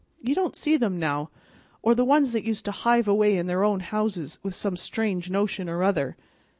You 0.19 0.33
don't 0.33 0.55
see 0.55 0.77
them 0.77 0.97
now, 0.97 1.29
or 1.83 1.93
the 1.93 2.03
ones 2.03 2.33
that 2.33 2.43
used 2.43 2.65
to 2.65 2.71
hive 2.71 3.07
away 3.07 3.37
in 3.37 3.45
their 3.45 3.63
own 3.63 3.81
houses 3.81 4.39
with 4.41 4.55
some 4.55 4.75
strange 4.75 5.29
notion 5.29 5.69
or 5.69 5.83
other." 5.83 6.17